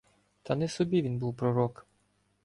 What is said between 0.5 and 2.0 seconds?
не собі він був пророк.